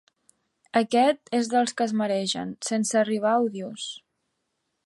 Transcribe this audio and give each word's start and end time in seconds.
Aquest 0.79 1.29
és 1.39 1.51
dels 1.51 1.75
que 1.81 1.87
es 1.89 1.95
maregen, 2.01 2.57
sense 2.71 3.01
arribar 3.05 3.35
a 3.37 3.47
odiós. 3.49 3.87